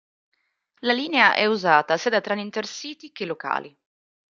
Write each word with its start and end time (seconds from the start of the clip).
La 0.79 0.93
linea 0.93 1.35
è 1.35 1.45
usata 1.45 1.95
sia 1.95 2.09
da 2.09 2.21
treni 2.21 2.41
InterCity 2.41 3.11
che 3.11 3.23
locali. 3.25 3.77